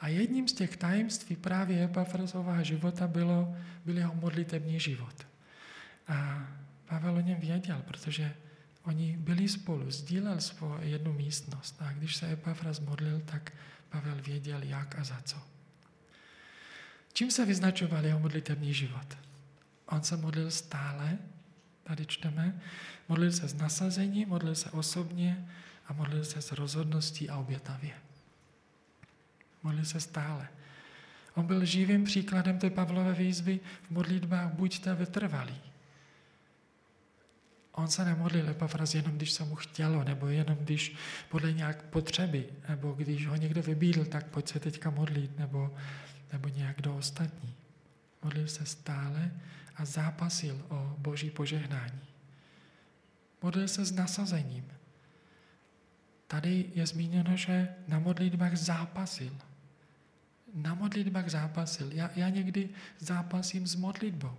[0.00, 5.26] A jedním z těch tajemství právě Epafrasová života bylo, byl jeho modlitební život.
[6.06, 6.48] A
[6.86, 8.34] Pavel o něm věděl, protože
[8.84, 11.76] oni byli spolu, sdílel svou jednu místnost.
[11.80, 13.52] A když se Epafras modlil, tak
[13.88, 15.57] Pavel věděl, jak a za co.
[17.12, 19.18] Čím se vyznačoval jeho modlitební život?
[19.86, 21.18] On se modlil stále,
[21.84, 22.60] tady čteme,
[23.08, 25.48] modlil se s nasazením, modlil se osobně
[25.86, 27.92] a modlil se s rozhodností a obětavě.
[29.62, 30.48] Modlil se stále.
[31.34, 35.60] On byl živým příkladem té Pavlové výzvy v modlitbách buďte vytrvalí.
[37.72, 40.94] On se nemodlil Epafras jenom, když se mu chtělo, nebo jenom když
[41.28, 45.76] podle nějak potřeby, nebo když ho někdo vybídl, tak pojď se teďka modlit, nebo
[46.32, 47.54] nebo nějak ostatní.
[48.22, 49.30] Modlil se stále
[49.76, 52.00] a zápasil o boží požehnání.
[53.42, 54.72] Modlil se s nasazením.
[56.26, 59.36] Tady je zmíněno, že na modlitbách zápasil.
[60.54, 61.92] Na modlitbách zápasil.
[61.92, 64.38] Já, já někdy zápasím s modlitbou.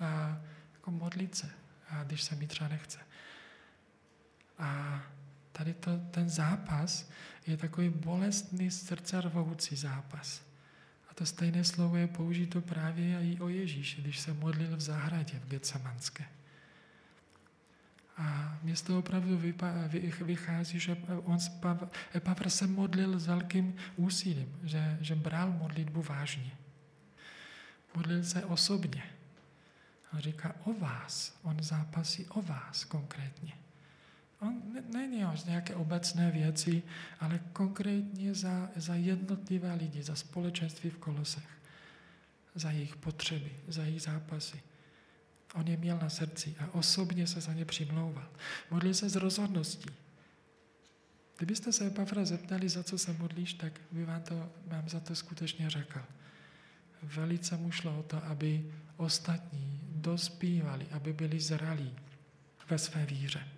[0.00, 0.40] A
[0.74, 1.50] jako modlit se,
[1.88, 2.98] a když se mi třeba nechce.
[4.58, 5.02] A
[5.52, 7.10] tady to, ten zápas
[7.46, 10.47] je takový bolestný, srdcervoucí zápas
[11.18, 15.48] to stejné slovo je použito právě i o Ježíši, když se modlil v zahradě v
[15.48, 16.24] Getsemanské.
[18.16, 19.38] A mě z toho opravdu
[20.20, 21.38] vychází, že on
[22.14, 26.50] Epafra se modlil s velkým úsilím, že, že bral modlitbu vážně.
[27.94, 29.02] Modlil se osobně.
[30.12, 33.52] A říká o vás, on zápasí o vás konkrétně.
[34.40, 36.82] On není o nějaké obecné věci,
[37.20, 41.48] ale konkrétně za, za jednotlivé lidi, za společenství v Kolosech,
[42.54, 44.62] za jejich potřeby, za jejich zápasy.
[45.54, 48.28] On je měl na srdci a osobně se za ně přimlouval.
[48.70, 49.90] Modlil se z rozhodností.
[51.36, 55.14] Kdybyste se Epafra zeptali, za co se modlíš, tak by vám to, vám za to
[55.14, 56.00] skutečně řekl.
[57.02, 61.96] Velice mu šlo o to, aby ostatní dospívali, aby byli zralí
[62.68, 63.57] ve své víře.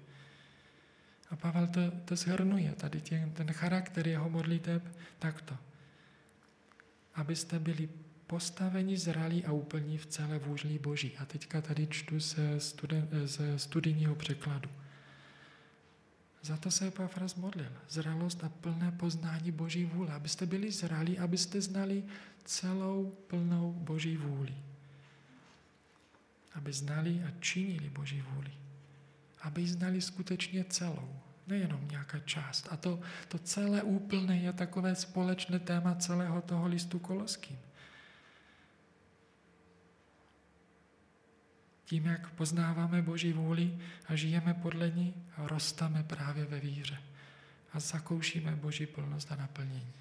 [1.30, 5.56] A Pavel to, to shrnuje, tady tě, ten charakter jeho modliteb takto.
[7.14, 7.88] Abyste byli
[8.26, 11.18] postaveni, zralí a úplní v celé vůžlí Boží.
[11.18, 14.70] A teďka tady čtu ze, studen, ze studijního překladu.
[16.42, 17.72] Za to se Epafras modlil.
[17.88, 20.12] Zralost a plné poznání Boží vůle.
[20.12, 22.04] Abyste byli zralí, abyste znali
[22.44, 24.54] celou plnou Boží vůli.
[26.54, 28.50] Aby znali a činili Boží vůli
[29.40, 32.68] aby ji znali skutečně celou, nejenom nějaká část.
[32.70, 37.58] A to, to celé úplné je takové společné téma celého toho listu koloským.
[41.84, 46.98] Tím, jak poznáváme Boží vůli a žijeme podle ní, rostáme právě ve víře
[47.72, 49.92] a zakoušíme Boží plnost a naplnění.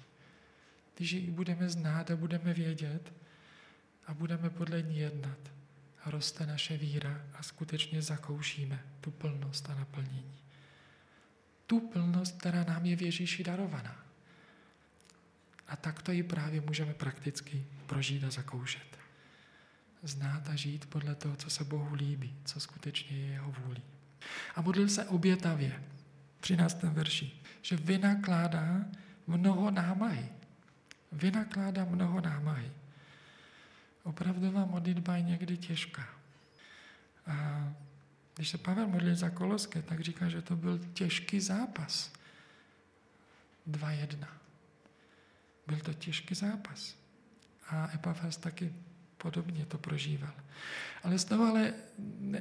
[0.96, 3.12] Když ji budeme znát a budeme vědět
[4.06, 5.38] a budeme podle ní jednat,
[6.06, 10.34] roste naše víra a skutečně zakoušíme tu plnost a naplnění.
[11.66, 14.04] Tu plnost, která nám je v Ježíši darovaná.
[15.68, 18.98] A tak to ji právě můžeme prakticky prožít a zakoušet.
[20.02, 23.82] Znát a žít podle toho, co se Bohu líbí, co skutečně je jeho vůlí.
[24.54, 25.82] A modlil se obětavě,
[26.38, 26.82] v 13.
[26.82, 27.32] verši,
[27.62, 28.84] že vynakládá
[29.26, 30.28] mnoho námahy.
[31.12, 32.70] Vynakládá mnoho námahy.
[34.02, 36.08] Opravdová modlitba je někdy těžká.
[37.26, 37.68] A
[38.34, 42.12] když se Pavel modlil za Koloské, tak říká, že to byl těžký zápas.
[43.70, 44.26] 2-1.
[45.66, 46.96] Byl to těžký zápas.
[47.68, 48.72] A Epafras taky
[49.16, 50.34] podobně to prožíval.
[51.02, 51.74] Ale z toho ale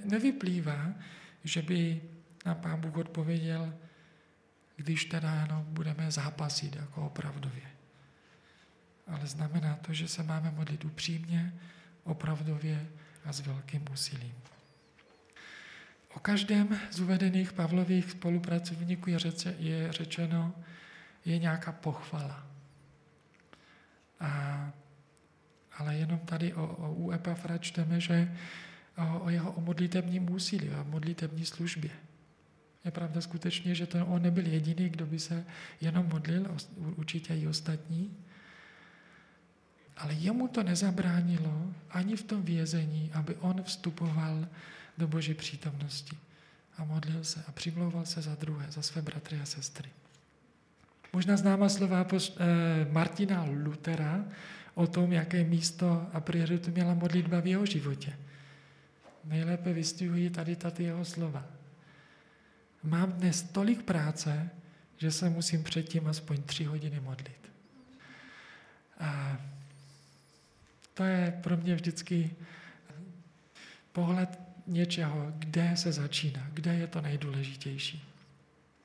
[0.05, 0.93] nevyplývá,
[1.43, 2.01] že by
[2.45, 3.73] nám Pán Bůh odpověděl,
[4.75, 7.78] když teda ano, budeme zápasit jako opravdově.
[9.09, 11.53] Ale znamená to, že se máme modlit upřímně,
[12.03, 12.87] opravdově
[13.25, 14.33] a s velkým úsilím.
[16.15, 20.55] O každém z uvedených Pavlových spolupracovníků je, řeče, je řečeno,
[21.25, 22.47] je nějaká pochvala.
[24.19, 24.71] A,
[25.77, 28.35] ale jenom tady o, o u Epafra čteme, že
[28.97, 31.91] o, o jeho o modlitebním úsilí, o modlitební službě.
[32.85, 35.45] Je pravda skutečně, že to on nebyl jediný, kdo by se
[35.81, 38.17] jenom modlil, určitě i ostatní,
[39.99, 44.47] ale jemu to nezabránilo ani v tom vězení, aby on vstupoval
[44.97, 46.17] do Boží přítomnosti
[46.77, 49.89] a modlil se a přimlouval se za druhé, za své bratry a sestry.
[51.13, 54.25] Možná známá slova eh, Martina Lutera
[54.75, 58.13] o tom, jaké místo a prioritu měla modlitba v jeho životě.
[59.23, 61.45] Nejlépe vystihují tady tato jeho slova.
[62.83, 64.49] Mám dnes tolik práce,
[64.97, 67.51] že se musím předtím aspoň tři hodiny modlit.
[68.99, 69.37] A
[70.99, 72.31] to je pro mě vždycky
[73.91, 78.03] pohled něčeho, kde se začíná, kde je to nejdůležitější.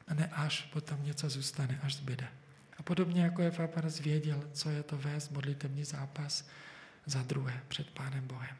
[0.09, 2.29] A ne až potom něco zůstane, až zbyde.
[2.77, 6.49] A podobně jako je Faparas věděl, co je to vést modlitební zápas
[7.07, 8.57] za druhé před Pánem Bohem.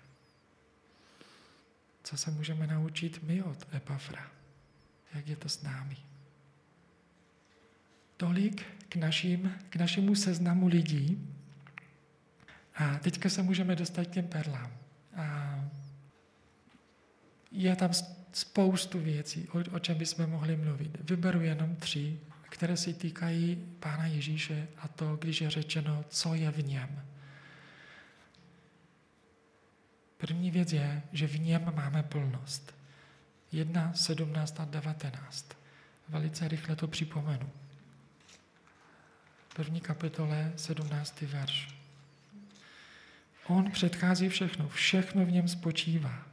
[2.03, 4.31] Co se můžeme naučit my od Epafra?
[5.15, 5.97] Jak je to s námi?
[8.17, 11.34] Tolik k, našim, k našemu seznamu lidí.
[12.75, 14.73] A teďka se můžeme dostat k těm perlám.
[15.17, 15.61] A
[17.51, 17.91] je tam
[18.33, 21.11] spoustu věcí, o, o čem bychom mohli mluvit.
[21.11, 26.51] Vyberu jenom tři, které se týkají Pána Ježíše a to, když je řečeno, co je
[26.51, 27.05] v něm.
[30.17, 32.75] První věc je, že v něm máme plnost.
[33.53, 35.49] 1, 17 a 19.
[36.09, 37.51] Velice rychle to připomenu.
[39.57, 41.21] První kapitole, 17.
[41.21, 41.74] verš.
[43.47, 46.27] On předchází všechno, všechno v něm spočívá.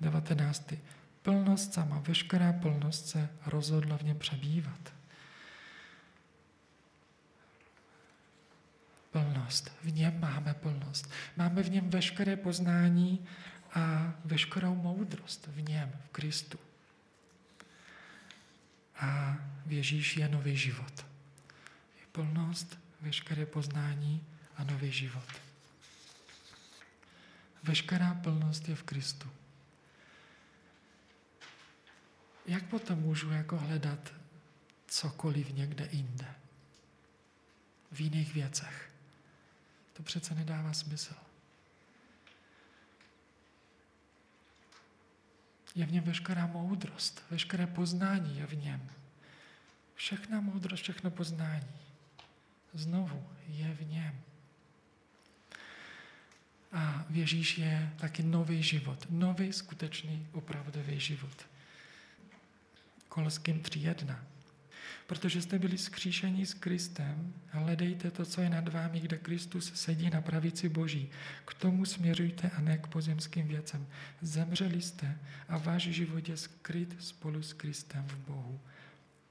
[0.00, 0.72] 19.
[1.22, 4.92] Plnost sama, veškerá plnost se rozhodla v něm přebývat.
[9.10, 9.72] Plnost.
[9.84, 11.10] V něm máme plnost.
[11.36, 13.26] Máme v něm veškeré poznání
[13.74, 16.58] a veškerou moudrost v něm, v Kristu.
[18.96, 21.06] A v Ježíši je nový život.
[22.00, 24.24] Je plnost, veškeré poznání
[24.56, 25.47] a nový život.
[27.68, 29.30] Veškerá plnost je v Kristu.
[32.46, 34.12] Jak potom můžu jako hledat
[34.86, 36.34] cokoliv někde jinde?
[37.92, 38.90] V jiných věcech.
[39.92, 41.14] To přece nedává smysl.
[45.74, 48.90] Je v něm veškerá moudrost, veškeré poznání je v něm.
[49.94, 51.78] Všechna moudrost, všechno poznání.
[52.74, 54.27] Znovu je v něm.
[56.72, 59.06] A v Ježíš je taky nový život.
[59.10, 61.46] Nový, skutečný, opravdový život.
[63.08, 64.16] Koloským 3.1.
[65.06, 70.10] Protože jste byli skříšeni s Kristem, hledejte to, co je nad vámi, kde Kristus sedí
[70.10, 71.10] na pravici Boží.
[71.44, 73.86] K tomu směřujte a ne k pozemským věcem.
[74.22, 78.60] Zemřeli jste a váš život je skryt spolu s Kristem v Bohu.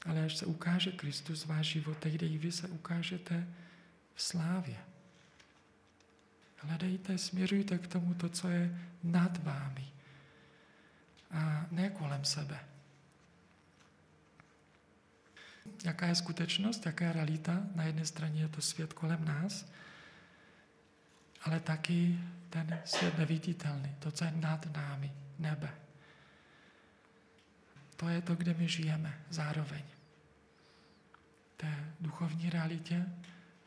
[0.05, 3.47] Ale až se ukáže Kristus, váš život, tehdy i vy se ukážete
[4.15, 4.77] v slávě.
[6.57, 9.87] Hledejte, směřujte k tomu to, co je nad vámi
[11.31, 12.59] a ne kolem sebe.
[15.85, 17.61] Jaká je skutečnost, jaká je realita?
[17.75, 19.65] Na jedné straně je to svět kolem nás,
[21.41, 25.75] ale taky ten svět neviditelný, to, co je nad námi, nebe.
[27.95, 29.83] To je to, kde my žijeme zároveň.
[31.57, 33.05] Té duchovní realitě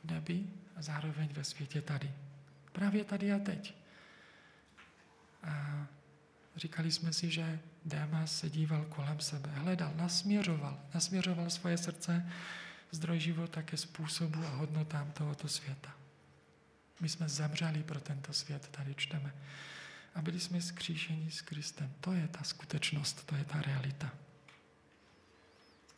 [0.04, 2.12] v nebi a zároveň ve světě tady.
[2.72, 3.74] Právě tady a teď.
[5.42, 5.86] A
[6.56, 12.32] říkali jsme si, že Démas se díval kolem sebe, hledal, nasměřoval, nasměřoval svoje srdce,
[12.90, 15.94] zdroj života ke způsobu a hodnotám tohoto světa.
[17.00, 19.34] My jsme zemřeli pro tento svět, tady čteme.
[20.14, 21.92] A byli jsme skříšeni s Kristem.
[22.00, 24.10] To je ta skutečnost, to je ta realita.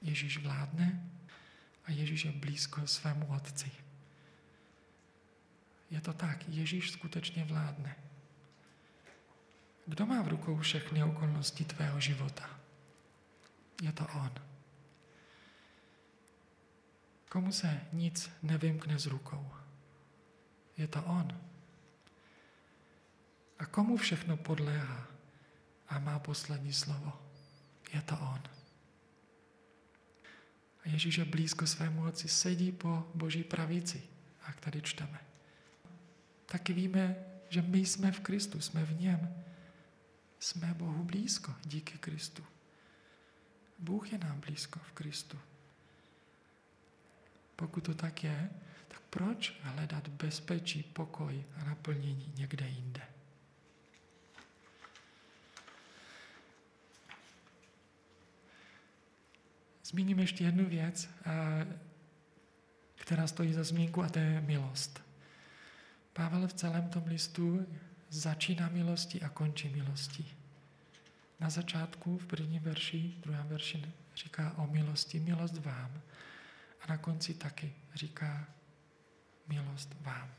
[0.03, 1.11] Ježíš vládne
[1.85, 3.71] a Ježíš je blízko svému Otci.
[5.93, 7.97] Je to tak, Ježíš skutečně vládne.
[9.87, 12.51] Kdo má v rukou všechny okolnosti tvého života?
[13.83, 14.33] Je to On.
[17.29, 19.53] Komu se nic nevymkne z rukou?
[20.77, 21.41] Je to On.
[23.59, 25.07] A komu všechno podléhá
[25.89, 27.13] a má poslední slovo?
[27.93, 28.43] Je to On.
[30.85, 34.03] A Ježíš je blízko svému otci, sedí po boží pravici.
[34.43, 35.32] A tady čteme.
[36.53, 37.17] Taky víme,
[37.49, 39.45] že my jsme v Kristu, jsme v něm.
[40.39, 42.45] Jsme Bohu blízko díky Kristu.
[43.79, 45.39] Bůh je nám blízko v Kristu.
[47.57, 48.51] Pokud to tak je,
[48.89, 53.03] tak proč hledat bezpečí, pokoj a naplnění někde jinde?
[59.85, 61.09] Zmíním ještě jednu věc,
[62.95, 65.12] která stojí za zmínku, a to je milost.
[66.13, 67.67] Pavel v celém tom listu
[68.11, 70.27] začíná milostí a končí milostí.
[71.41, 76.01] Na začátku v prvním verši, v druhém verši říká o milosti, milost vám.
[76.81, 78.47] A na konci taky říká
[79.49, 80.31] milost vám.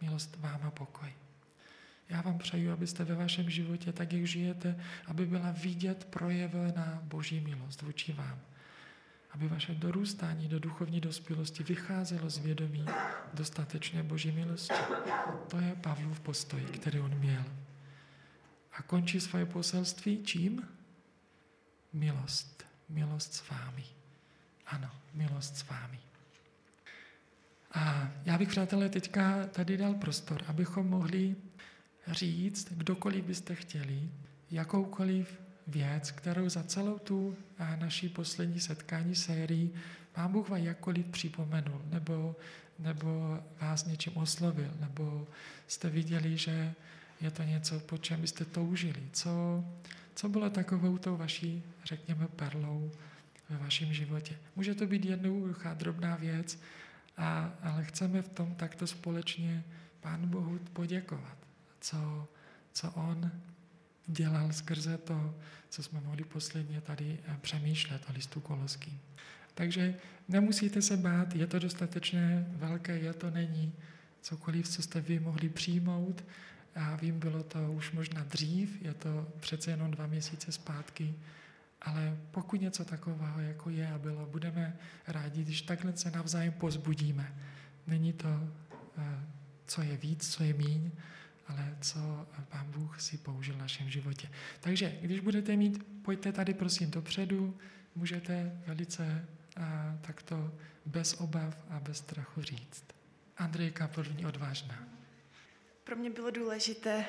[0.00, 1.12] Milost vám a pokoj.
[2.08, 7.40] Já vám přeju, abyste ve vašem životě, tak jak žijete, aby byla vidět projevená Boží
[7.40, 8.40] milost vůči vám.
[9.36, 12.86] Aby vaše dorůstání do duchovní dospělosti vycházelo z vědomí
[13.34, 14.74] dostatečné Boží milosti.
[15.48, 17.44] To je Pavlův postoj, který on měl.
[18.72, 20.68] A končí svoje poselství čím?
[21.92, 22.64] Milost.
[22.88, 23.84] Milost s vámi.
[24.66, 25.98] Ano, milost s vámi.
[27.72, 31.36] A já bych, přátelé, teďka tady dal prostor, abychom mohli
[32.06, 34.10] říct, kdokoliv byste chtěli,
[34.50, 37.36] jakoukoliv věc, kterou za celou tu
[37.78, 39.74] naší poslední setkání sérii
[40.12, 42.36] Pán Bůh vám jakkoliv připomenul, nebo,
[42.78, 45.26] nebo vás něčím oslovil, nebo
[45.66, 46.74] jste viděli, že
[47.20, 49.02] je to něco, po čem byste toužili.
[49.12, 49.64] Co,
[50.14, 52.90] co bylo takovou tou vaší, řekněme, perlou
[53.48, 54.36] ve vašem životě.
[54.56, 56.60] Může to být jednoduchá, drobná věc,
[57.16, 59.64] a, ale chceme v tom takto společně
[60.00, 61.38] Pánu Bohu poděkovat,
[61.80, 62.28] co,
[62.72, 63.30] co On
[64.06, 65.34] dělal skrze to,
[65.68, 69.00] co jsme mohli posledně tady eh, přemýšlet o listu koloským.
[69.54, 69.94] Takže
[70.28, 73.72] nemusíte se bát, je to dostatečné velké, je to není.
[74.20, 76.24] Cokoliv, co jste vy mohli přijmout,
[76.76, 81.14] já vím, bylo to už možná dřív, je to přece jenom dva měsíce zpátky,
[81.82, 84.76] ale pokud něco takového, jako je a bylo, budeme
[85.06, 87.34] rádi, když takhle se navzájem pozbudíme.
[87.86, 88.50] Není to,
[88.98, 89.20] eh,
[89.66, 90.90] co je víc, co je míň,
[91.48, 94.28] ale co Pán Bůh si použil v našem životě.
[94.60, 97.58] Takže když budete mít, pojďte tady prosím dopředu,
[97.94, 100.52] můžete velice a, takto
[100.86, 102.84] bez obav a bez strachu říct.
[103.36, 104.88] Andrejka první odvážná.
[105.84, 107.04] Pro mě bylo důležité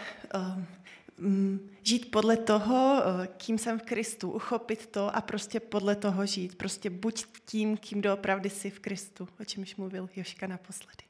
[1.20, 6.26] um, žít podle toho, uh, kým jsem v Kristu, uchopit to a prostě podle toho
[6.26, 6.58] žít.
[6.58, 11.04] Prostě buď tím, kým doopravdy jsi v Kristu, o čemž mluvil Joška naposledy.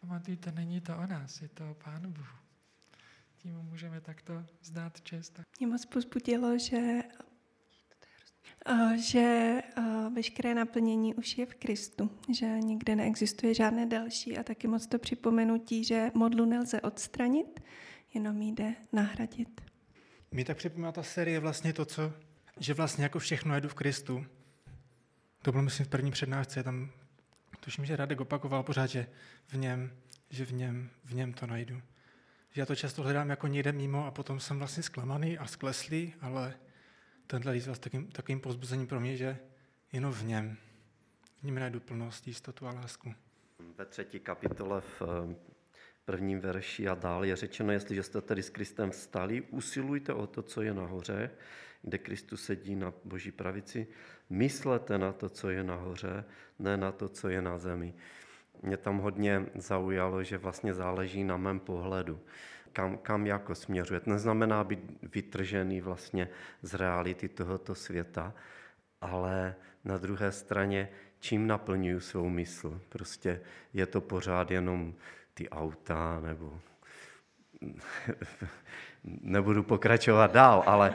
[0.00, 2.43] Pamatujte, není to o nás, je to o Pánu Bohu.
[3.44, 5.40] Tím můžeme takto zdát čest.
[5.60, 7.02] Mě moc pozbudilo, že
[8.96, 9.60] že
[10.14, 14.98] veškeré naplnění už je v Kristu, že nikde neexistuje žádné další a taky moc to
[14.98, 17.60] připomenutí, že modlu nelze odstranit,
[18.14, 19.60] jenom jde nahradit.
[20.32, 22.12] Mi tak připomíná ta série vlastně to, co,
[22.60, 24.26] že vlastně jako všechno jedu v Kristu.
[25.42, 26.90] To bylo myslím v první přednášce, tam
[27.60, 29.06] tuším, že Radek opakoval pořád, že
[29.46, 29.90] v něm,
[30.30, 31.82] že v něm, v něm to najdu.
[32.54, 36.14] Že já to často hledám jako někde mimo a potom jsem vlastně zklamaný a skleslý,
[36.20, 36.54] ale
[37.26, 39.38] tenhle list vás takým, takým pozbuzením pro mě, že
[39.92, 40.56] jenom v něm,
[41.40, 43.14] v něm najdu plnost, jistotu a lásku.
[43.78, 45.34] Ve třetí kapitole v eh,
[46.04, 50.42] prvním verši a dál je řečeno, jestliže jste tedy s Kristem vstali, usilujte o to,
[50.42, 51.30] co je nahoře,
[51.82, 53.86] kde Kristus sedí na boží pravici,
[54.30, 56.24] myslete na to, co je nahoře,
[56.58, 57.94] ne na to, co je na zemi.
[58.64, 62.20] Mě tam hodně zaujalo, že vlastně záleží na mém pohledu
[62.74, 64.00] kam, kam jako směřuje.
[64.00, 66.28] To neznamená být vytržený vlastně
[66.62, 68.34] z reality tohoto světa,
[69.00, 69.54] ale
[69.84, 70.88] na druhé straně,
[71.20, 72.80] čím naplňuju svou mysl.
[72.88, 73.40] Prostě
[73.72, 74.94] je to pořád jenom
[75.34, 76.60] ty auta nebo
[79.04, 80.94] nebudu pokračovat dál, ale,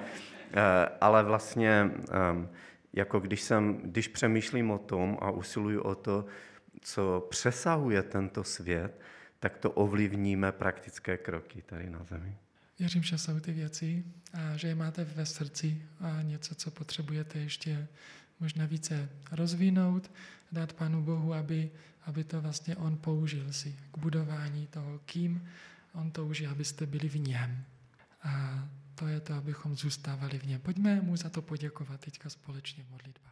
[0.53, 2.49] eh, ale vlastně ehm,
[2.93, 6.26] jako když, jsem, když přemýšlím o tom a usiluju o to,
[6.82, 9.01] co přesahuje tento svět,
[9.39, 12.38] tak to ovlivníme praktické kroky tady na zemi.
[12.80, 14.03] Věřím, že jsou ty věci
[14.34, 17.88] a že je máte ve srdci a něco, co potřebujete ještě
[18.39, 20.11] možná více rozvinout,
[20.51, 21.71] dát Pánu Bohu, aby,
[22.05, 25.49] aby to vlastně On použil si k budování toho, kým
[25.93, 27.63] On touží, abyste byli v něm.
[28.23, 28.63] A
[28.95, 30.61] to je to, abychom zůstávali v něm.
[30.61, 33.28] Pojďme mu za to poděkovat teďka společně v modlitbách.